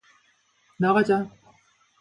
나가자. 0.79 1.29